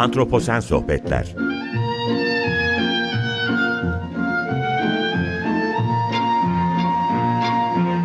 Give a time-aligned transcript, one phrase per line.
[0.00, 1.34] Antroposen Sohbetler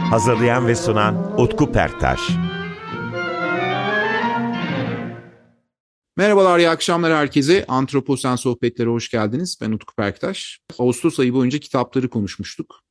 [0.09, 2.19] Hazırlayan ve sunan Utku Perktaş
[6.17, 7.65] Merhabalar, iyi akşamlar herkese.
[7.67, 9.57] Antroposen Sohbetlere hoş geldiniz.
[9.61, 10.59] Ben Utku Perktaş.
[10.79, 12.84] Ağustos ayı boyunca kitapları konuşmuştuk.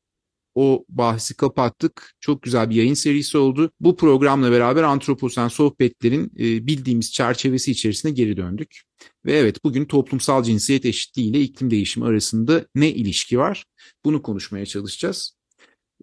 [0.55, 2.13] O bahsi kapattık.
[2.21, 3.71] Çok güzel bir yayın serisi oldu.
[3.81, 8.83] Bu programla beraber Antroposen Sohbetlerin e, bildiğimiz çerçevesi içerisine geri döndük.
[9.27, 13.65] Ve evet bugün toplumsal cinsiyet eşitliği ile iklim değişimi arasında ne ilişki var?
[14.05, 15.37] Bunu konuşmaya çalışacağız.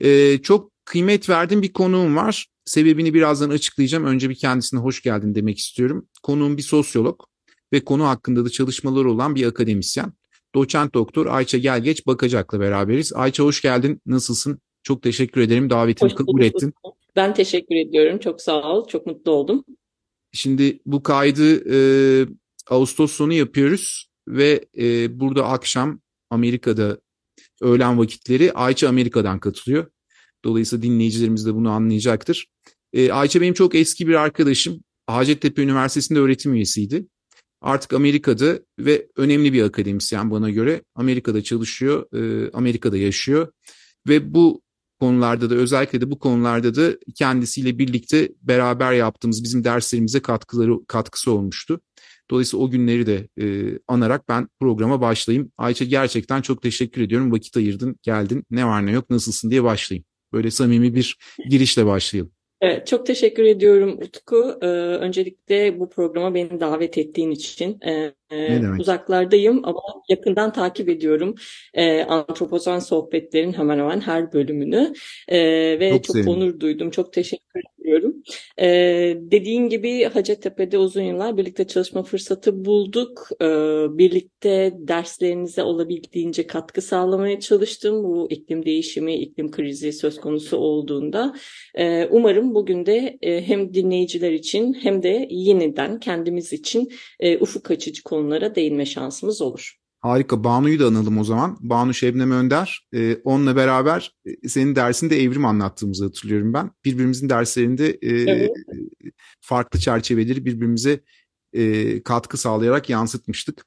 [0.01, 2.47] E, çok kıymet verdiğim bir konuğum var.
[2.65, 4.05] Sebebini birazdan açıklayacağım.
[4.05, 6.07] Önce bir kendisine hoş geldin demek istiyorum.
[6.23, 7.19] Konuğum bir sosyolog
[7.73, 10.13] ve konu hakkında da çalışmaları olan bir akademisyen.
[10.55, 13.13] Doçent Doktor Ayça Gelgeç Bakacak'la beraberiz.
[13.13, 14.01] Ayça hoş geldin.
[14.05, 14.59] Nasılsın?
[14.83, 15.69] Çok teşekkür ederim.
[15.69, 16.73] Davetimi kabul ettin.
[17.15, 18.19] Ben teşekkür ediyorum.
[18.19, 18.87] Çok sağ ol.
[18.87, 19.65] Çok mutlu oldum.
[20.33, 21.77] Şimdi bu kaydı e,
[22.69, 25.99] Ağustos sonu yapıyoruz ve e, burada akşam
[26.29, 26.97] Amerika'da
[27.61, 29.87] öğlen vakitleri Ayça Amerika'dan katılıyor.
[30.45, 32.47] Dolayısıyla dinleyicilerimiz de bunu anlayacaktır.
[32.93, 34.83] E, Ayça benim çok eski bir arkadaşım.
[35.07, 37.07] Hacettepe Üniversitesi'nde öğretim üyesiydi.
[37.61, 40.83] Artık Amerika'da ve önemli bir akademisyen bana göre.
[40.95, 43.51] Amerika'da çalışıyor, e, Amerika'da yaşıyor.
[44.07, 44.61] Ve bu
[44.99, 51.31] konularda da özellikle de bu konularda da kendisiyle birlikte beraber yaptığımız bizim derslerimize katkıları katkısı
[51.31, 51.81] olmuştu.
[52.31, 55.51] Dolayısıyla o günleri de e, anarak ben programa başlayayım.
[55.57, 57.31] Ayça gerçekten çok teşekkür ediyorum.
[57.31, 58.45] Vakit ayırdın, geldin.
[58.51, 60.05] Ne var ne yok, nasılsın diye başlayayım.
[60.33, 61.17] Böyle samimi bir
[61.49, 62.31] girişle başlayalım.
[62.61, 64.59] Evet, çok teşekkür ediyorum Utku.
[64.61, 67.79] Ee, öncelikle bu programa beni davet ettiğin için.
[67.85, 68.13] Ee,
[68.79, 71.35] uzaklardayım ama yakından takip ediyorum
[71.73, 74.93] ee, antropozen sohbetlerin hemen hemen her bölümünü.
[75.27, 76.91] Ee, ve çok, çok onur duydum.
[76.91, 78.15] Çok teşekkür ediyorum.
[78.59, 83.29] Ee, dediğin gibi Hacettepe'de uzun yıllar birlikte çalışma fırsatı bulduk.
[83.41, 83.45] Ee,
[83.97, 88.03] birlikte derslerinize olabildiğince katkı sağlamaya çalıştım.
[88.03, 91.35] Bu iklim değişimi, iklim krizi söz konusu olduğunda.
[91.75, 96.89] Ee, umarım bugün de e, hem dinleyiciler için hem de yeniden kendimiz için
[97.19, 99.77] e, ufuk açıcı konulara değinme şansımız olur.
[99.99, 100.43] Harika.
[100.43, 101.57] Banu'yu da analım o zaman.
[101.59, 102.87] Banu Şebnem Önder.
[102.93, 106.71] Ee, onunla beraber e, senin dersinde evrim anlattığımızı hatırlıyorum ben.
[106.85, 108.49] Birbirimizin derslerinde e, evet.
[109.41, 110.99] farklı çerçeveleri birbirimize
[111.53, 113.65] e, katkı sağlayarak yansıtmıştık.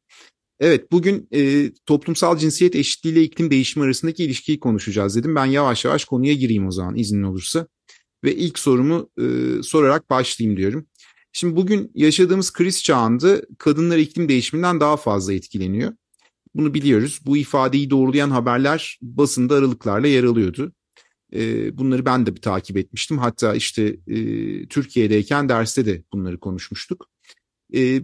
[0.60, 5.34] Evet bugün e, toplumsal cinsiyet eşitliği ile iklim değişimi arasındaki ilişkiyi konuşacağız dedim.
[5.34, 7.66] Ben yavaş yavaş konuya gireyim o zaman iznin olursa.
[8.24, 9.24] Ve ilk sorumu e,
[9.62, 10.86] sorarak başlayayım diyorum.
[11.36, 15.92] Şimdi bugün yaşadığımız kriz çağında kadınlar iklim değişiminden daha fazla etkileniyor.
[16.54, 17.20] Bunu biliyoruz.
[17.26, 20.72] Bu ifadeyi doğrulayan haberler basında aralıklarla yer alıyordu.
[21.32, 23.18] E, bunları ben de bir takip etmiştim.
[23.18, 24.16] Hatta işte e,
[24.68, 27.06] Türkiye'deyken derste de bunları konuşmuştuk.
[27.74, 28.02] E,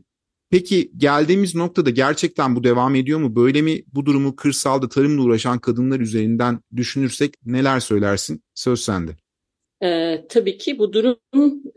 [0.50, 3.36] peki geldiğimiz noktada gerçekten bu devam ediyor mu?
[3.36, 8.42] Böyle mi bu durumu kırsalda tarımla uğraşan kadınlar üzerinden düşünürsek neler söylersin?
[8.54, 9.16] Söz sende.
[9.82, 11.18] Ee, tabii ki bu durum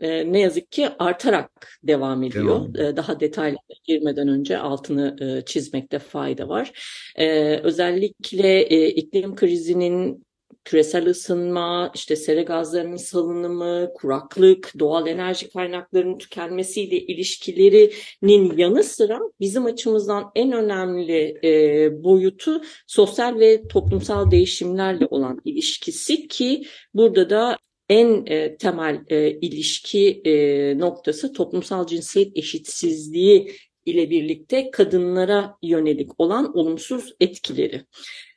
[0.00, 1.50] e, ne yazık ki artarak
[1.82, 2.74] devam ediyor.
[2.74, 2.88] Devam.
[2.92, 6.72] Ee, daha detaylı girmeden önce altını e, çizmekte fayda var.
[7.16, 10.24] Ee, özellikle e, iklim krizinin
[10.64, 19.64] küresel ısınma, işte sera gazlarının salınımı, kuraklık, doğal enerji kaynaklarının tükenmesiyle ilişkilerinin yanı sıra bizim
[19.64, 26.62] açımızdan en önemli e, boyutu sosyal ve toplumsal değişimlerle olan ilişkisi ki
[26.94, 27.56] burada da
[27.88, 30.34] en e, temel e, ilişki e,
[30.78, 33.52] noktası toplumsal cinsiyet eşitsizliği
[33.86, 37.84] ile birlikte kadınlara yönelik olan olumsuz etkileri.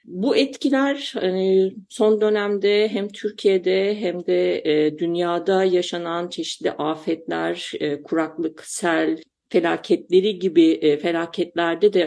[0.05, 8.03] Bu etkiler hani son dönemde hem Türkiye'de hem de e, dünyada yaşanan çeşitli afetler, e,
[8.03, 9.17] kuraklık, sel
[9.49, 12.01] felaketleri gibi e, felaketlerde de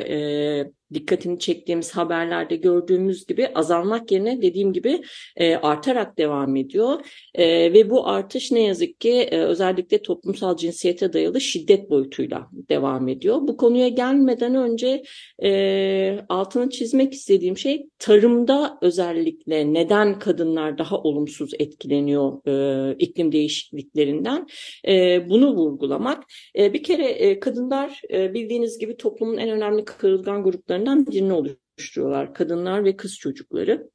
[0.94, 5.02] dikkatini çektiğimiz haberlerde gördüğümüz gibi azalmak yerine dediğim gibi
[5.36, 7.00] e, artarak devam ediyor.
[7.34, 13.08] E, ve bu artış ne yazık ki e, özellikle toplumsal cinsiyete dayalı şiddet boyutuyla devam
[13.08, 13.38] ediyor.
[13.40, 15.02] Bu konuya gelmeden önce
[15.42, 24.46] e, altını çizmek istediğim şey tarımda özellikle neden kadınlar daha olumsuz etkileniyor e, iklim değişikliklerinden
[24.88, 26.24] e, bunu vurgulamak.
[26.58, 31.32] E, bir kere e, kadınlar e, bildiğiniz gibi toplumun en önemli kırılgan gruplarını gruplarından birini
[31.32, 32.34] oluşturuyorlar.
[32.34, 33.90] Kadınlar ve kız çocukları.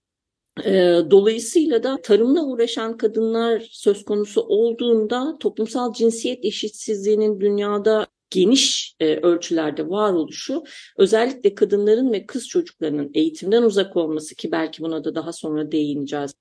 [1.12, 10.64] Dolayısıyla da tarımla uğraşan kadınlar söz konusu olduğunda toplumsal cinsiyet eşitsizliğinin dünyada geniş ölçülerde varoluşu
[10.98, 16.34] özellikle kadınların ve kız çocuklarının eğitimden uzak olması ki belki buna da daha sonra değineceğiz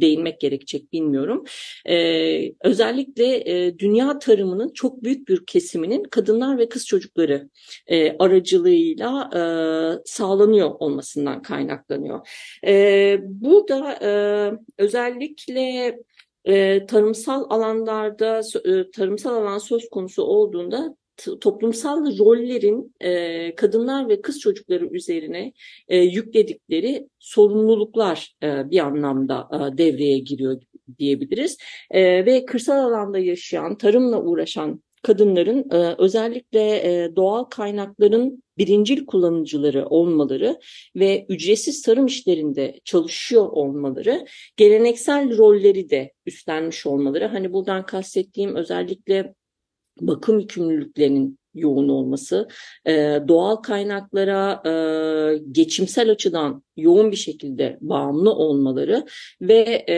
[0.00, 1.44] değinmek gerekecek bilmiyorum.
[1.88, 7.48] E, özellikle e, dünya tarımının çok büyük bir kesiminin kadınlar ve kız çocukları
[7.86, 9.40] e, aracılığıyla e,
[10.04, 12.28] sağlanıyor olmasından kaynaklanıyor.
[12.66, 14.10] E, burada e,
[14.78, 15.98] özellikle
[16.44, 20.96] e, tarımsal alanlarda e, tarımsal alan söz konusu olduğunda
[21.40, 25.52] toplumsal rollerin e, kadınlar ve kız çocukları üzerine
[25.88, 30.62] e, yükledikleri sorumluluklar e, bir anlamda e, devreye giriyor
[30.98, 31.58] diyebiliriz.
[31.90, 39.86] E, ve kırsal alanda yaşayan, tarımla uğraşan kadınların e, özellikle e, doğal kaynakların birincil kullanıcıları
[39.86, 40.60] olmaları
[40.96, 44.26] ve ücretsiz tarım işlerinde çalışıyor olmaları,
[44.56, 47.26] geleneksel rolleri de üstlenmiş olmaları.
[47.26, 49.34] Hani buradan kastettiğim özellikle
[50.00, 52.48] bakım yükümlülüklerinin yoğun olması,
[52.86, 52.92] e,
[53.28, 54.72] doğal kaynaklara e,
[55.52, 59.06] geçimsel açıdan yoğun bir şekilde bağımlı olmaları
[59.40, 59.96] ve e,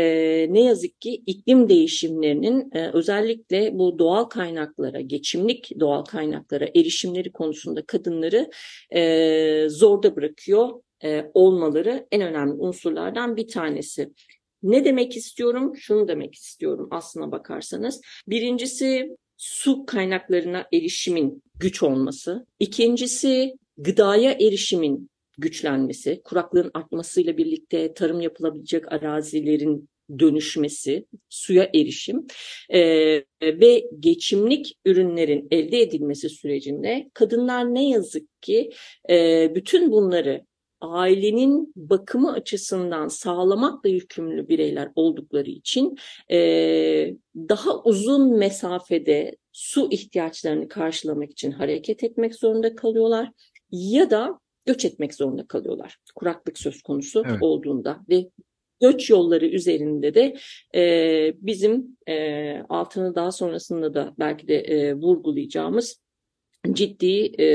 [0.53, 8.51] ne yazık ki iklim değişimlerinin özellikle bu doğal kaynaklara, geçimlik doğal kaynaklara erişimleri konusunda kadınları
[9.71, 10.69] zorda bırakıyor
[11.35, 14.13] olmaları en önemli unsurlardan bir tanesi.
[14.63, 15.77] Ne demek istiyorum?
[15.77, 18.01] Şunu demek istiyorum aslına bakarsanız.
[18.29, 22.47] Birincisi su kaynaklarına erişimin güç olması.
[22.59, 29.89] İkincisi gıdaya erişimin güçlenmesi, kuraklığın artmasıyla birlikte tarım yapılabilecek arazilerin
[30.19, 32.27] dönüşmesi, suya erişim
[32.69, 32.81] e,
[33.43, 38.71] ve geçimlik ürünlerin elde edilmesi sürecinde kadınlar ne yazık ki
[39.11, 40.45] e, bütün bunları
[40.81, 45.97] ailenin bakımı açısından sağlamakla yükümlü bireyler oldukları için
[46.31, 46.39] e,
[47.37, 53.31] daha uzun mesafede su ihtiyaçlarını karşılamak için hareket etmek zorunda kalıyorlar
[53.71, 55.97] ya da göç etmek zorunda kalıyorlar.
[56.15, 57.43] Kuraklık söz konusu evet.
[57.43, 58.31] olduğunda ve
[58.81, 60.37] göç yolları üzerinde de
[60.75, 66.01] e, bizim e, altını daha sonrasında da belki de e, vurgulayacağımız
[66.73, 67.47] ciddi e,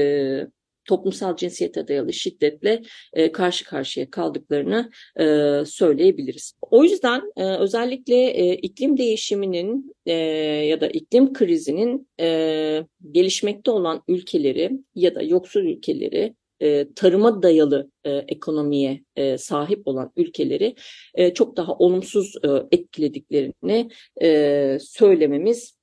[0.85, 2.81] toplumsal cinsiyete dayalı şiddetle
[3.13, 5.25] e, karşı karşıya kaldıklarını e,
[5.65, 6.53] söyleyebiliriz.
[6.61, 10.13] O yüzden e, özellikle e, iklim değişiminin e,
[10.65, 17.91] ya da iklim krizinin e, gelişmekte olan ülkeleri ya da yoksul ülkeleri e, tarıma dayalı
[18.03, 20.75] e, ekonomiye e, sahip olan ülkeleri
[21.15, 23.89] e, çok daha olumsuz e, etkilediklerini
[24.21, 25.74] e, söylememiz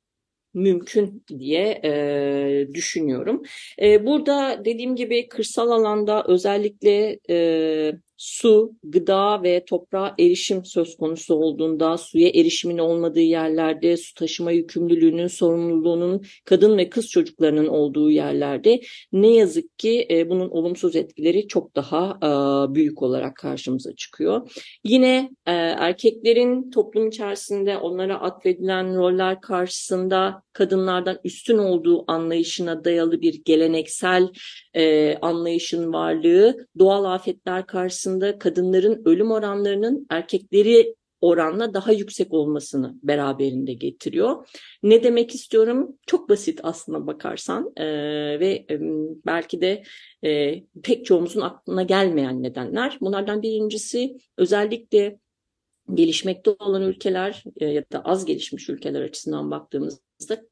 [0.55, 3.43] mümkün diye e, düşünüyorum.
[3.83, 7.93] E, burada dediğim gibi kırsal alanda özellikle e,
[8.23, 15.27] su, gıda ve toprağa erişim söz konusu olduğunda, suya erişimin olmadığı yerlerde, su taşıma yükümlülüğünün
[15.27, 18.81] sorumluluğunun kadın ve kız çocuklarının olduğu yerlerde
[19.13, 22.29] ne yazık ki e, bunun olumsuz etkileri çok daha e,
[22.75, 24.51] büyük olarak karşımıza çıkıyor.
[24.85, 33.45] Yine e, erkeklerin toplum içerisinde onlara atfedilen roller karşısında kadınlardan üstün olduğu anlayışına dayalı bir
[33.45, 34.29] geleneksel
[34.75, 43.73] e, anlayışın varlığı doğal afetler karşısında kadınların ölüm oranlarının erkekleri oranla daha yüksek olmasını beraberinde
[43.73, 44.49] getiriyor.
[44.83, 45.99] Ne demek istiyorum?
[46.07, 47.85] Çok basit aslına bakarsan e,
[48.41, 48.81] ve e,
[49.27, 49.83] belki de
[50.25, 52.99] e, pek çoğumuzun aklına gelmeyen nedenler.
[53.01, 55.19] Bunlardan birincisi özellikle
[55.95, 60.43] gelişmekte olan ülkeler e, ya da az gelişmiş ülkeler açısından baktığımızda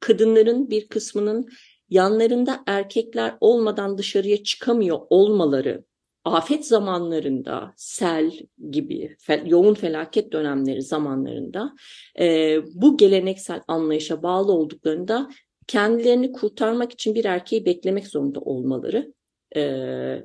[0.00, 1.48] kadınların bir kısmının
[1.90, 5.84] yanlarında erkekler olmadan dışarıya çıkamıyor olmaları,
[6.24, 8.32] afet zamanlarında, sel
[8.70, 11.74] gibi fel, yoğun felaket dönemleri zamanlarında
[12.20, 15.30] e, bu geleneksel anlayışa bağlı olduklarında
[15.66, 19.14] kendilerini kurtarmak için bir erkeği beklemek zorunda olmaları
[19.56, 19.62] e,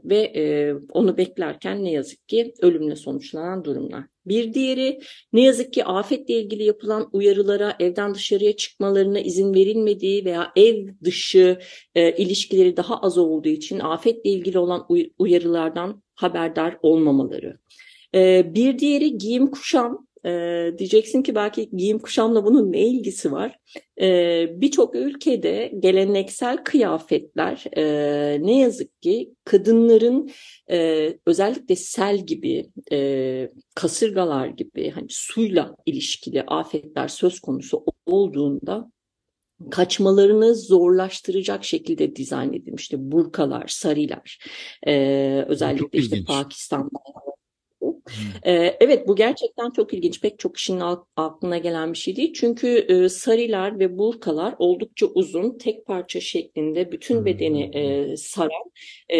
[0.03, 4.03] ve e, onu beklerken ne yazık ki ölümle sonuçlanan durumlar.
[4.25, 4.99] Bir diğeri
[5.33, 11.59] ne yazık ki afetle ilgili yapılan uyarılara evden dışarıya çıkmalarına izin verilmediği veya ev dışı
[11.95, 14.85] e, ilişkileri daha az olduğu için afetle ilgili olan
[15.19, 17.57] uyarılardan haberdar olmamaları.
[18.15, 23.59] E, bir diğeri giyim kuşam e, diyeceksin ki belki giyim kuşamla bunun ne ilgisi var?
[24.01, 27.83] E, Birçok ülkede geleneksel kıyafetler e,
[28.41, 30.31] ne yazık ki kadınların
[30.71, 38.91] e, özellikle sel gibi, e, kasırgalar gibi hani suyla ilişkili afetler söz konusu olduğunda
[39.71, 42.95] kaçmalarını zorlaştıracak şekilde dizayn edilmişti.
[42.99, 44.39] Burkalar, sariler,
[44.87, 46.99] e, özellikle işte Pakistan'da
[48.45, 50.21] Ee, evet bu gerçekten çok ilginç.
[50.21, 50.83] Pek çok kişinin
[51.15, 52.33] aklına gelen bir şey değil.
[52.33, 58.71] Çünkü e, sariler ve burkalar oldukça uzun, tek parça şeklinde bütün bedeni e, saran
[59.09, 59.19] e,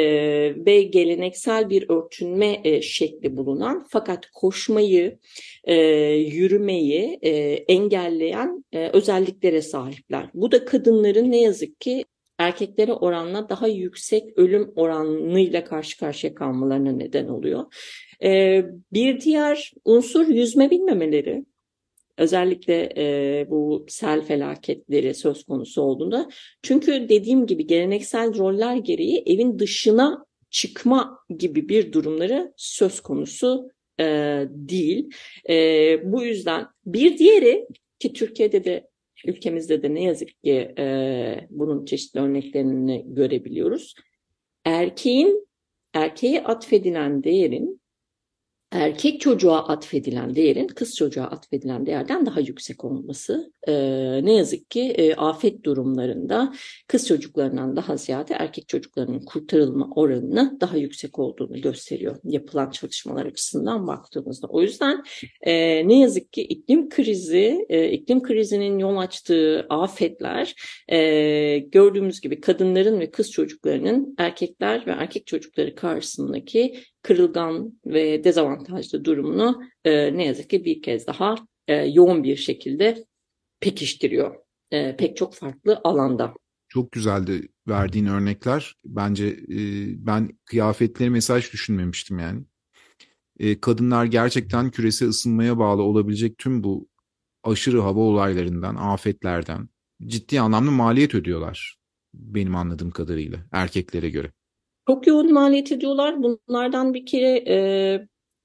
[0.66, 5.20] ve geleneksel bir örtünme e, şekli bulunan fakat koşmayı,
[5.64, 5.76] e,
[6.14, 10.30] yürümeyi e, engelleyen e, özelliklere sahipler.
[10.34, 12.06] Bu da kadınların ne yazık ki
[12.38, 17.66] erkeklere oranla daha yüksek ölüm oranıyla karşı karşıya kalmalarına neden oluyor.
[18.24, 21.46] Ee, bir diğer unsur yüzme bilmemeleri.
[22.18, 26.30] Özellikle e, bu sel felaketleri söz konusu olduğunda.
[26.64, 34.06] Çünkü dediğim gibi geleneksel roller gereği evin dışına çıkma gibi bir durumları söz konusu e,
[34.50, 35.10] değil.
[35.50, 35.56] E,
[36.12, 37.68] bu yüzden bir diğeri
[38.00, 38.88] ki Türkiye'de de
[39.26, 43.94] ülkemizde de ne yazık ki e, bunun çeşitli örneklerini görebiliyoruz.
[44.66, 45.48] Erkeğin
[45.94, 47.79] erkeğe atfedilen değerin
[48.72, 53.74] erkek çocuğa atfedilen değerin kız çocuğa atfedilen değerden daha yüksek olması e,
[54.26, 56.54] ne yazık ki e, afet durumlarında
[56.88, 63.88] kız çocuklarından daha ziyade erkek çocuklarının kurtarılma oranını daha yüksek olduğunu gösteriyor yapılan çalışmalar açısından
[63.88, 64.48] baktığımızda.
[64.48, 65.04] O yüzden
[65.42, 70.56] e, ne yazık ki iklim krizi, e, iklim krizinin yol açtığı afetler
[70.88, 76.76] e, gördüğümüz gibi kadınların ve kız çocuklarının erkekler ve erkek çocukları karşısındaki
[77.10, 81.36] kırılgan ve dezavantajlı durumunu e, ne yazık ki bir kez daha
[81.68, 83.06] e, yoğun bir şekilde
[83.60, 84.36] pekiştiriyor
[84.72, 86.34] e, pek çok farklı alanda.
[86.68, 88.76] Çok güzeldi verdiğin örnekler.
[88.86, 89.60] Bence e,
[90.06, 92.44] ben kıyafetleri mesaj düşünmemiştim yani.
[93.40, 96.88] E, kadınlar gerçekten küresel ısınmaya bağlı olabilecek tüm bu
[97.44, 99.70] aşırı hava olaylarından, afetlerden
[100.06, 101.78] ciddi anlamda maliyet ödüyorlar.
[102.14, 104.32] Benim anladığım kadarıyla erkeklere göre.
[104.90, 106.16] Çok yoğun maliyet ediyorlar.
[106.24, 107.58] Bunlardan bir kere e,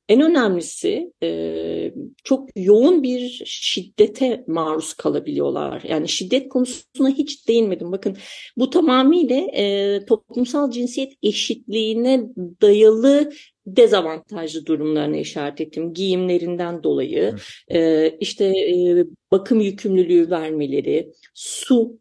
[0.09, 5.83] en önemlisi e, çok yoğun bir şiddete maruz kalabiliyorlar.
[5.89, 7.93] Yani şiddet konusuna hiç değinmedim.
[7.93, 8.17] Bakın
[8.57, 12.23] bu tamamıyla e, toplumsal cinsiyet eşitliğine
[12.63, 13.33] dayalı
[13.67, 15.95] dezavantajlı durumlarına işaret ettim.
[15.95, 17.35] Giyimlerinden dolayı,
[17.69, 21.99] e, işte e, bakım yükümlülüğü vermeleri, su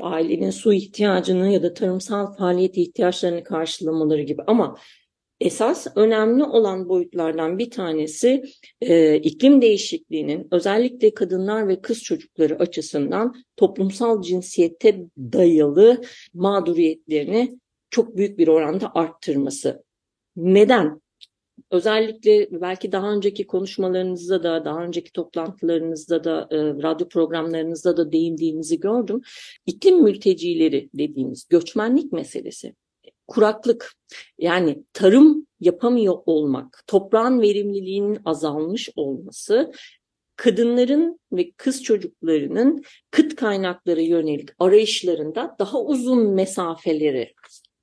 [0.00, 4.76] ailenin su ihtiyacını ya da tarımsal faaliyet ihtiyaçlarını karşılamaları gibi ama
[5.40, 8.44] esas önemli olan boyutlardan bir tanesi
[8.80, 16.00] e, iklim değişikliğinin özellikle kadınlar ve kız çocukları açısından toplumsal cinsiyete dayalı
[16.34, 17.58] mağduriyetlerini
[17.90, 19.84] çok büyük bir oranda arttırması.
[20.36, 21.01] Neden?
[21.72, 28.80] Özellikle belki daha önceki konuşmalarınızda da, daha önceki toplantılarınızda da, e, radyo programlarınızda da değindiğinizi
[28.80, 29.20] gördüm.
[29.66, 32.74] İklim mültecileri dediğimiz göçmenlik meselesi,
[33.26, 33.92] kuraklık,
[34.38, 39.72] yani tarım yapamıyor olmak, toprağın verimliliğinin azalmış olması
[40.36, 47.34] kadınların ve kız çocuklarının kıt kaynaklara yönelik arayışlarında daha uzun mesafeleri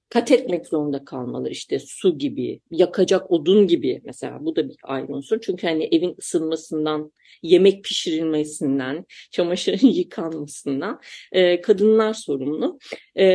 [0.10, 5.08] kat etmek zorunda kalmaları işte su gibi, yakacak odun gibi mesela bu da bir ayrı
[5.14, 5.42] unsur.
[5.42, 7.12] Çünkü hani evin ısınmasından,
[7.44, 11.00] yemek pişirilmesinden, çamaşırın yıkanmasından
[11.32, 12.80] e, kadınlar sorumlu.
[13.16, 13.26] E,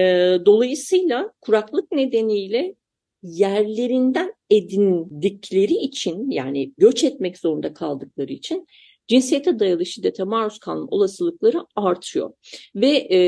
[0.46, 2.74] dolayısıyla kuraklık nedeniyle
[3.22, 8.66] yerlerinden edindikleri için yani göç etmek zorunda kaldıkları için
[9.08, 12.32] cinsiyete dayalı şiddete maruz kalma olasılıkları artıyor.
[12.74, 13.18] Ve e,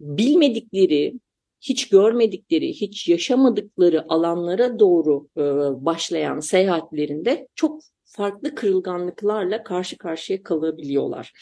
[0.00, 1.14] bilmedikleri,
[1.60, 5.42] hiç görmedikleri, hiç yaşamadıkları alanlara doğru e,
[5.84, 11.32] başlayan seyahatlerinde çok farklı kırılganlıklarla karşı karşıya kalabiliyorlar.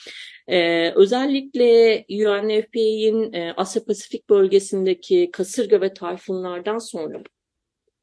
[0.49, 7.23] Ee, özellikle UNFPA'nın e, Asya Pasifik bölgesindeki kasırga ve tayfunlardan sonra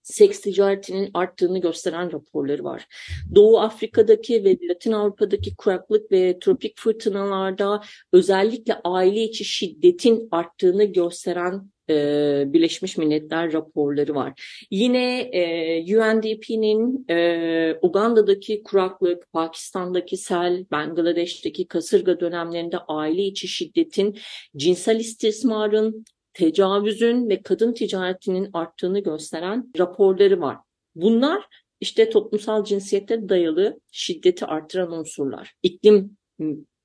[0.04, 2.88] seks ticaretinin arttığını gösteren raporları var.
[3.36, 7.82] Doğu Afrika'daki ve Latin Avrupa'daki kuraklık ve tropik fırtınalarda
[8.14, 14.66] özellikle aile içi şiddetin arttığını gösteren e, Birleşmiş Milletler raporları var.
[14.72, 24.18] Yine e, UNDP'nin e, Uganda'daki kuraklık, Pakistan'daki sel, Bangladeş'teki kasırga dönemlerinde aile içi şiddetin,
[24.58, 30.58] cinsel istismarın, tecavüzün ve kadın ticaretinin arttığını gösteren raporları var.
[30.96, 31.44] Bunlar
[31.80, 35.54] işte toplumsal cinsiyete dayalı şiddeti artıran unsurlar.
[35.64, 36.18] İklim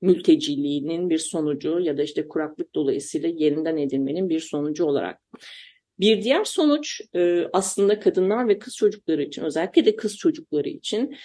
[0.01, 5.21] mülteciliğinin bir sonucu ya da işte kuraklık dolayısıyla yerinden edilmenin bir sonucu olarak.
[5.99, 11.15] Bir diğer sonuç e, aslında kadınlar ve kız çocukları için özellikle de kız çocukları için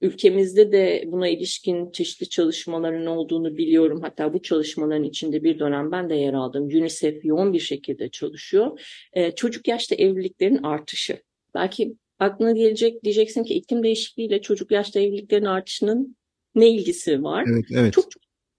[0.00, 4.00] ülkemizde de buna ilişkin çeşitli çalışmaların olduğunu biliyorum.
[4.02, 6.64] Hatta bu çalışmaların içinde bir dönem ben de yer aldım.
[6.64, 8.80] UNICEF yoğun bir şekilde çalışıyor.
[9.12, 11.22] E, çocuk yaşta evliliklerin artışı.
[11.54, 16.16] Belki aklına gelecek diyeceksin ki iklim değişikliğiyle çocuk yaşta evliliklerin artışının
[16.54, 17.44] ne ilgisi var?
[17.52, 17.92] Evet, evet.
[17.92, 18.04] Çok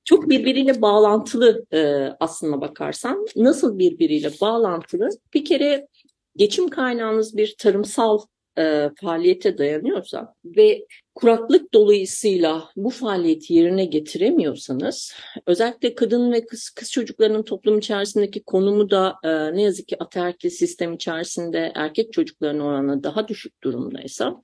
[0.05, 3.25] çok birbiriyle bağlantılı e, aslına bakarsan.
[3.35, 5.09] Nasıl birbiriyle bağlantılı?
[5.33, 5.87] Bir kere
[6.35, 8.19] geçim kaynağınız bir tarımsal
[8.57, 10.85] e, faaliyete dayanıyorsa ve
[11.15, 15.13] kuraklık dolayısıyla bu faaliyeti yerine getiremiyorsanız
[15.45, 20.49] özellikle kadın ve kız kız çocuklarının toplum içerisindeki konumu da e, ne yazık ki ataerkil
[20.49, 24.41] sistem içerisinde erkek çocukların oranı daha düşük durumdaysa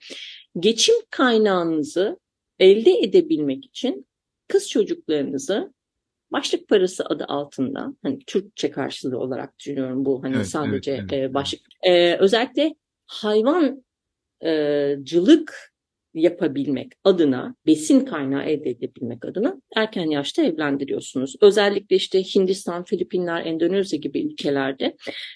[0.60, 2.20] geçim kaynağınızı
[2.60, 4.08] elde edebilmek için
[4.48, 5.74] kız çocuklarınızı
[6.32, 11.32] başlık parası adı altında hani Türkçe karşılığı olarak düşünüyorum bu hani evet, sadece evet, evet.
[11.32, 12.76] E, başlık e, özellikle
[13.06, 14.10] hayvancılık
[16.14, 21.36] yapabilmek adına, besin kaynağı elde edebilmek adına erken yaşta evlendiriyorsunuz.
[21.42, 24.96] Özellikle işte Hindistan, Filipinler, Endonezya gibi ülkelerde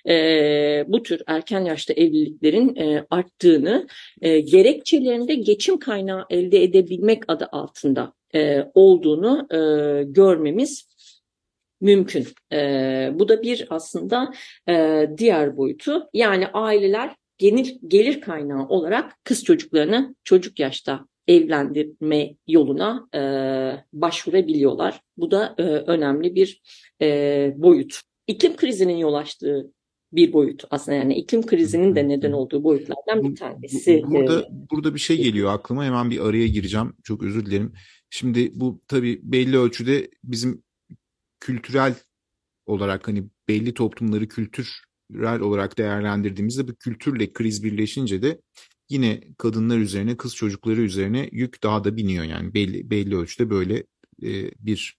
[0.10, 3.88] e, bu tür erken yaşta evliliklerin e, arttığını,
[4.22, 9.58] e, gerekçelerinde geçim kaynağı elde edebilmek adı altında e, olduğunu e,
[10.04, 10.94] görmemiz
[11.82, 12.28] mümkün.
[12.54, 14.34] E, bu da bir aslında
[14.70, 16.10] e, diğer boyutu.
[16.14, 23.22] Yani aileler gelir, gelir kaynağı olarak kız çocuklarını çocuk yaşta evlendirme yoluna e,
[23.94, 25.02] başvurabiliyorlar.
[25.18, 26.62] Bu da e, önemli bir
[27.02, 28.02] e, boyut.
[28.28, 29.72] İklim krizinin yol açtığı
[30.14, 34.04] bir boyut aslında yani iklim krizinin de neden olduğu boyutlardan bir tanesi.
[34.08, 36.94] Burada burada bir şey geliyor aklıma hemen bir araya gireceğim.
[37.04, 37.74] Çok özür dilerim.
[38.10, 40.64] Şimdi bu tabii belli ölçüde bizim
[41.40, 41.96] kültürel
[42.66, 44.28] olarak hani belli toplumları
[45.10, 48.42] kültürel olarak değerlendirdiğimizde bu kültürle kriz birleşince de
[48.90, 52.26] yine kadınlar üzerine, kız çocukları üzerine yük daha da biniyor.
[52.26, 53.84] Yani belli belli ölçüde böyle
[54.24, 54.98] e, bir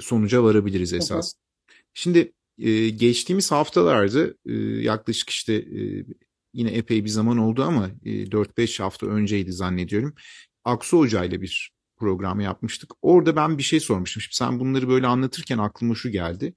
[0.00, 1.32] sonuca varabiliriz esas.
[1.34, 1.76] Hı hı.
[1.94, 4.52] Şimdi e, geçtiğimiz haftalarda e,
[4.82, 6.04] yaklaşık işte e,
[6.54, 10.14] yine epey bir zaman oldu ama e, 4-5 hafta önceydi zannediyorum.
[10.64, 12.92] Aksu Hoca ile bir program yapmıştık.
[13.02, 14.22] Orada ben bir şey sormuştum.
[14.22, 16.54] Şimdi sen bunları böyle anlatırken aklıma şu geldi.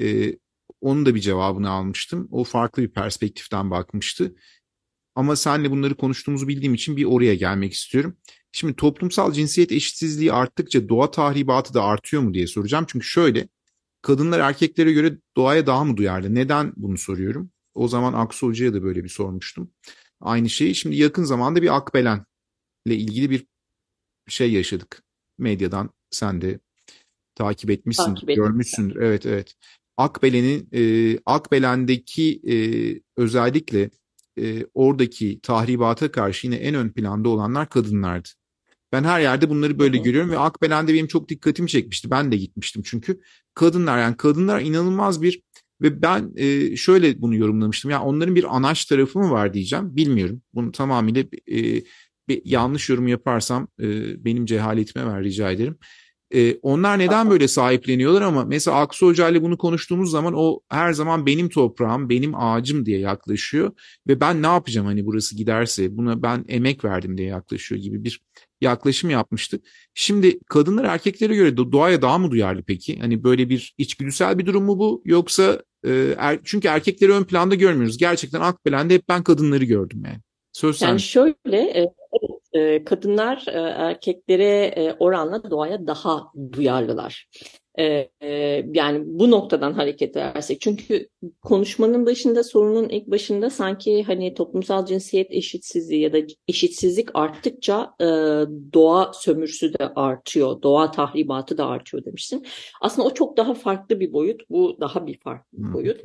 [0.00, 0.36] Ee,
[0.84, 2.28] onun da bir cevabını almıştım.
[2.30, 4.34] O farklı bir perspektiften bakmıştı.
[5.14, 8.16] Ama senle bunları konuştuğumuzu bildiğim için bir oraya gelmek istiyorum.
[8.52, 12.84] Şimdi toplumsal cinsiyet eşitsizliği arttıkça doğa tahribatı da artıyor mu diye soracağım.
[12.88, 13.48] Çünkü şöyle
[14.02, 16.34] kadınlar erkeklere göre doğaya daha mı duyarlı?
[16.34, 17.50] Neden bunu soruyorum?
[17.74, 19.70] O zaman Aksu Hoca'ya da böyle bir sormuştum.
[20.20, 22.24] Aynı şeyi şimdi yakın zamanda bir Akbelen
[22.86, 23.46] ile ilgili bir
[24.28, 25.02] şey yaşadık
[25.38, 26.60] medyadan sen de
[27.34, 28.96] takip etmişsin, takip görmüşsündür.
[28.96, 29.54] Evet evet.
[29.96, 32.56] Akbelen'in e, Akbelen'deki e,
[33.16, 33.90] özellikle
[34.40, 38.28] e, oradaki tahribata karşı yine en ön planda olanlar kadınlardı.
[38.92, 40.04] Ben her yerde bunları böyle evet.
[40.04, 42.10] görüyorum ve Akbelen'de benim çok dikkatimi çekmişti.
[42.10, 43.20] Ben de gitmiştim çünkü
[43.54, 45.42] kadınlar yani kadınlar inanılmaz bir
[45.82, 47.90] ve ben e, şöyle bunu yorumlamıştım.
[47.90, 49.96] Ya yani onların bir anaç tarafı mı var diyeceğim.
[49.96, 50.42] Bilmiyorum.
[50.54, 51.82] Bunu tamamıyla e,
[52.28, 55.78] bir yanlış yorum yaparsam e, benim cehaletime ver rica ederim.
[56.34, 60.92] E, onlar neden böyle sahipleniyorlar ama mesela Aksu Hoca ile bunu konuştuğumuz zaman o her
[60.92, 63.72] zaman benim toprağım, benim ağacım diye yaklaşıyor
[64.08, 68.20] ve ben ne yapacağım hani burası giderse buna ben emek verdim diye yaklaşıyor gibi bir
[68.60, 69.64] yaklaşım yapmıştık.
[69.94, 72.98] Şimdi kadınlar erkeklere göre doğaya daha mı duyarlı peki?
[72.98, 77.54] Hani böyle bir içgüdüsel bir durum mu bu yoksa e, er, çünkü erkekleri ön planda
[77.54, 77.98] görmüyoruz.
[77.98, 80.18] Gerçekten Akbelen'de hep ben kadınları gördüm yani.
[80.52, 81.06] Söz yani sen.
[81.06, 81.94] şöyle e,
[82.54, 87.28] e, kadınlar e, erkeklere oranla doğaya daha duyarlılar.
[88.74, 91.08] Yani bu noktadan hareket edersek çünkü
[91.42, 97.94] konuşmanın başında sorunun ilk başında sanki hani toplumsal cinsiyet eşitsizliği ya da eşitsizlik arttıkça
[98.72, 102.46] doğa sömürsü de artıyor, doğa tahribatı da artıyor demişsin.
[102.80, 106.00] Aslında o çok daha farklı bir boyut, bu daha bir farklı bir boyut.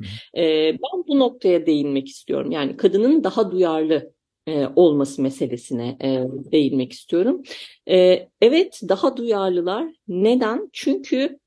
[0.82, 2.50] Ben bu noktaya değinmek istiyorum.
[2.50, 4.12] Yani kadının daha duyarlı
[4.46, 7.42] e, olması meselesine e, değinmek istiyorum.
[7.90, 9.92] E, evet daha duyarlılar.
[10.08, 10.70] Neden?
[10.72, 11.38] Çünkü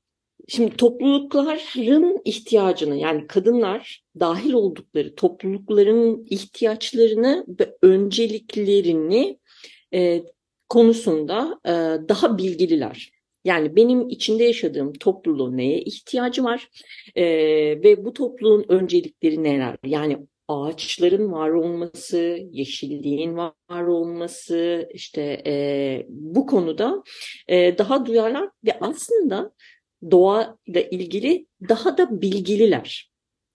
[0.48, 9.38] şimdi toplulukların ihtiyacını yani kadınlar dahil oldukları toplulukların ihtiyaçlarını ve önceliklerini
[10.68, 11.60] konusunda
[12.08, 13.10] daha bilgililer.
[13.44, 16.68] Yani benim içinde yaşadığım topluluğun neye ihtiyacı var
[17.14, 17.24] e,
[17.84, 19.76] ve bu topluluğun öncelikleri neler?
[19.86, 27.02] Yani ağaçların var olması, yeşilliğin var olması, işte e, bu konuda
[27.48, 29.52] e, daha duyarlar ve aslında
[30.10, 33.14] doğayla ilgili daha da bilgililer.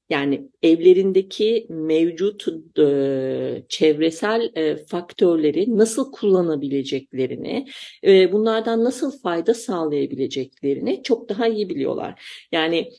[0.10, 2.48] Yani evlerindeki mevcut
[2.80, 7.68] e, çevresel e, faktörleri nasıl kullanabileceklerini,
[8.04, 12.24] e, bunlardan nasıl fayda sağlayabileceklerini çok daha iyi biliyorlar.
[12.52, 12.92] Yani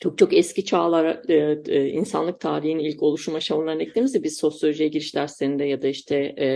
[0.00, 5.14] çok çok eski çağlar e, e, insanlık tarihinin ilk oluşum aşamalarına ektiğimizde biz sosyolojiye giriş
[5.14, 6.48] derslerinde ya da işte e,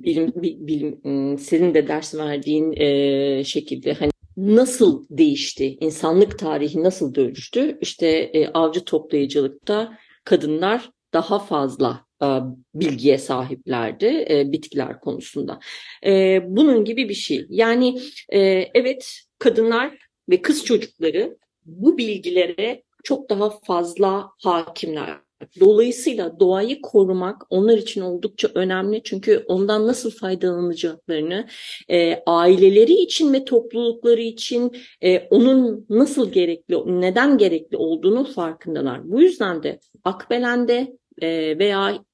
[0.00, 7.78] bilim, bilim senin de ders verdiğin e, şekilde hani nasıl değişti, insanlık tarihi nasıl dönüştü?
[7.80, 12.26] İşte e, avcı toplayıcılıkta kadınlar daha fazla e,
[12.74, 15.60] bilgiye sahiplerdi e, bitkiler konusunda.
[16.06, 17.46] E, bunun gibi bir şey.
[17.48, 18.40] Yani e,
[18.74, 25.26] evet kadınlar ve kız çocukları bu bilgilere çok daha fazla hakimler.
[25.60, 31.48] Dolayısıyla doğayı korumak onlar için oldukça önemli çünkü ondan nasıl faydalanacaklarını
[31.88, 39.10] e, aileleri için ve toplulukları için e, onun nasıl gerekli, neden gerekli olduğunu farkındalar.
[39.10, 42.04] Bu yüzden de Akbelen'de e, veya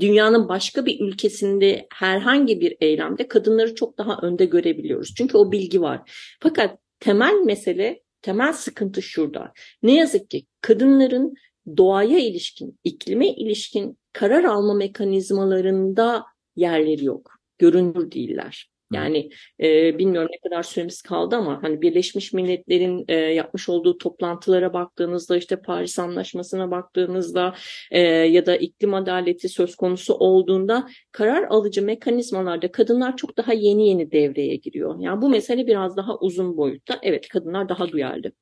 [0.00, 5.14] dünyanın başka bir ülkesinde herhangi bir eylemde kadınları çok daha önde görebiliyoruz.
[5.16, 6.10] Çünkü o bilgi var.
[6.40, 9.52] Fakat temel mesele, temel sıkıntı şurada.
[9.82, 11.34] Ne yazık ki kadınların
[11.76, 16.24] doğaya ilişkin, iklime ilişkin karar alma mekanizmalarında
[16.56, 17.32] yerleri yok.
[17.58, 18.70] Görünür değiller.
[18.92, 24.72] Yani e, bilmiyorum ne kadar süremiz kaldı ama hani Birleşmiş Milletler'in e, yapmış olduğu toplantılara
[24.72, 27.54] baktığınızda işte Paris Anlaşması'na baktığınızda
[27.90, 33.88] e, ya da iklim adaleti söz konusu olduğunda karar alıcı mekanizmalarda kadınlar çok daha yeni
[33.88, 35.00] yeni devreye giriyor.
[35.00, 36.98] Yani bu mesele biraz daha uzun boyutta.
[37.02, 38.32] Evet kadınlar daha duyarlı.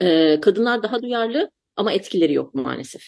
[0.00, 3.02] E, kadınlar daha duyarlı ama etkileri yok maalesef.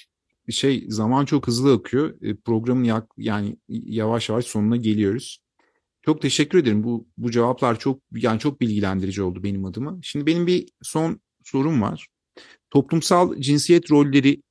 [0.51, 2.23] Şey zaman çok hızlı akıyor.
[2.23, 5.39] E, programın yak, yani yavaş yavaş sonuna geliyoruz.
[6.03, 6.85] Çok teşekkür ederim.
[6.85, 9.99] Bu bu cevaplar çok yani çok bilgilendirici oldu benim adıma.
[10.03, 12.09] Şimdi benim bir son sorum var.
[12.71, 14.43] Toplumsal cinsiyet rolleri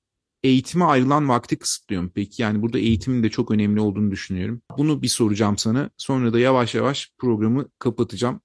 [0.43, 2.41] eğitime ayrılan vakti kısıtlıyor mu peki?
[2.41, 4.61] Yani burada eğitimin de çok önemli olduğunu düşünüyorum.
[4.77, 5.89] Bunu bir soracağım sana.
[5.97, 8.41] Sonra da yavaş yavaş programı kapatacağım.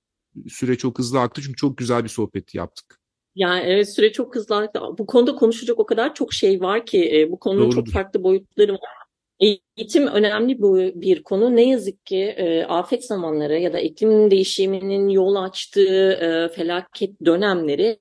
[0.49, 2.99] Süre çok hızlı aktı çünkü çok güzel bir sohbet yaptık.
[3.35, 4.81] Yani evet süre çok hızlı aktı.
[4.99, 7.77] Bu konuda konuşacak o kadar çok şey var ki e, bu konunun Doğrudur.
[7.77, 9.02] çok farklı boyutları var.
[9.43, 10.63] Eğitim önemli
[11.01, 11.57] bir konu.
[11.57, 17.99] Ne yazık ki e, afet zamanları ya da iklim değişiminin yol açtığı e, felaket dönemleri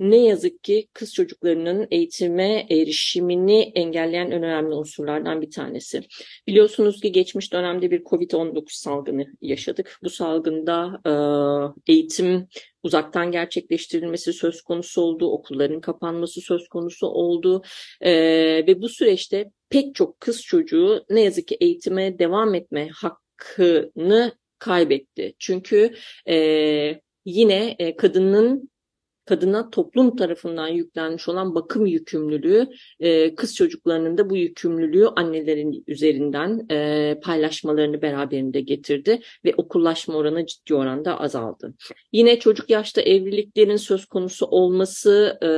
[0.00, 6.02] ne yazık ki kız çocuklarının eğitime erişimini engelleyen önemli unsurlardan bir tanesi.
[6.46, 9.98] Biliyorsunuz ki geçmiş dönemde bir COVID-19 salgını yaşadık.
[10.02, 12.48] Bu salgında e, eğitim
[12.84, 17.62] uzaktan gerçekleştirilmesi söz konusu oldu, okulların kapanması söz konusu oldu
[18.00, 18.12] e,
[18.66, 25.34] ve bu süreçte pek çok kız çocuğu ne yazık ki eğitime devam etme hakkını kaybetti.
[25.38, 25.94] Çünkü
[26.28, 26.36] e,
[27.24, 28.70] yine e, kadının
[29.24, 32.68] kadına toplum tarafından yüklenmiş olan bakım yükümlülüğü
[33.00, 40.46] e, kız çocuklarının da bu yükümlülüğü annelerin üzerinden e, paylaşmalarını beraberinde getirdi ve okullaşma oranı
[40.46, 41.74] ciddi oranda azaldı.
[42.12, 45.48] Yine çocuk yaşta evliliklerin söz konusu olması e,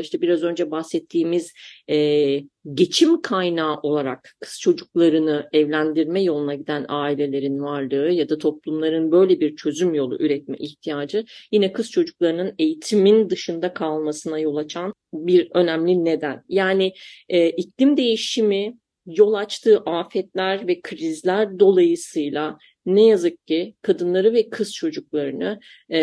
[0.00, 1.52] işte biraz önce bahsettiğimiz
[1.90, 2.40] e,
[2.74, 9.56] geçim kaynağı olarak kız çocuklarını evlendirme yoluna giden ailelerin varlığı ya da toplumların böyle bir
[9.56, 16.44] çözüm yolu üretme ihtiyacı yine kız çocuklarının eğitimin dışında kalmasına yol açan bir önemli neden.
[16.48, 16.92] Yani
[17.28, 24.74] e, iklim değişimi yol açtığı afetler ve krizler dolayısıyla ne yazık ki kadınları ve kız
[24.74, 25.98] çocuklarını e,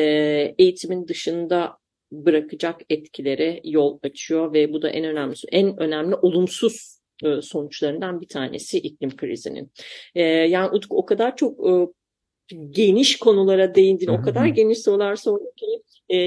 [0.57, 1.80] eğitimin dışında
[2.11, 8.27] bırakacak etkilere yol açıyor ve bu da en önemli en önemli olumsuz e, sonuçlarından bir
[8.27, 9.71] tanesi iklim krizinin.
[10.15, 11.87] E, yani Utku o kadar çok e,
[12.69, 15.65] geniş konulara değindin, o kadar geniş sorular sordun ki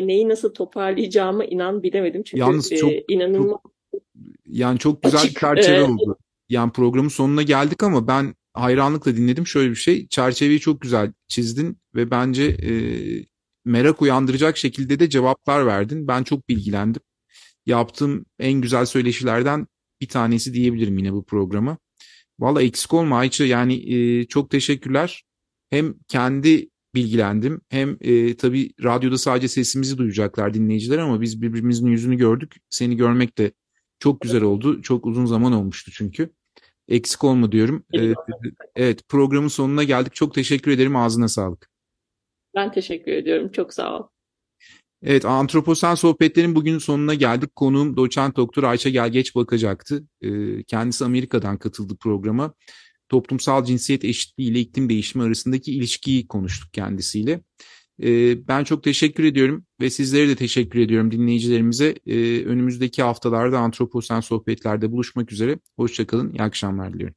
[0.07, 2.23] neyi nasıl toparlayacağımı inan bilemedim.
[2.23, 3.59] Çünkü Yalnız çok, inanılmaz
[3.93, 4.03] çok,
[4.47, 6.17] yani çok güzel açık, bir çerçeve oldu.
[6.49, 9.47] Yani programın sonuna geldik ama ben hayranlıkla dinledim.
[9.47, 12.73] Şöyle bir şey, çerçeveyi çok güzel çizdin ve bence e,
[13.65, 16.09] merak uyandıracak şekilde de cevaplar verdin.
[16.09, 17.03] Ben çok bilgilendim.
[17.67, 19.67] Yaptığım en güzel söyleşilerden
[20.01, 21.79] bir tanesi diyebilirim yine bu programa.
[22.39, 25.25] Valla eksik olma Ayça yani e, çok teşekkürler.
[25.71, 32.17] Hem kendi bilgilendim hem e, tabii radyoda sadece sesimizi duyacaklar dinleyiciler ama biz birbirimizin yüzünü
[32.17, 32.57] gördük.
[32.71, 33.53] Seni görmek de
[33.99, 34.83] çok güzel oldu.
[34.83, 36.31] Çok uzun zaman olmuştu çünkü.
[36.89, 37.85] Eksik olma diyorum.
[37.93, 38.17] Evet,
[38.77, 40.15] evet programın sonuna geldik.
[40.15, 40.97] Çok teşekkür ederim.
[40.97, 41.74] Ağzına sağlık.
[42.55, 43.53] Ben teşekkür ediyorum.
[43.53, 44.07] Çok sağ ol.
[45.03, 47.57] Evet, Antroposen Sohbetlerin bugün sonuna geldik.
[47.57, 50.05] Konuğum doçent doktor Ayşe Gelgeç bakacaktı.
[50.23, 52.55] Ee, kendisi Amerika'dan katıldı programa.
[53.09, 57.41] Toplumsal cinsiyet eşitliği ile iklim değişimi arasındaki ilişkiyi konuştuk kendisiyle.
[58.03, 61.95] Ee, ben çok teşekkür ediyorum ve sizlere de teşekkür ediyorum dinleyicilerimize.
[62.07, 65.59] Ee, önümüzdeki haftalarda Antroposen Sohbetler'de buluşmak üzere.
[65.77, 67.17] Hoşçakalın, iyi akşamlar diliyorum.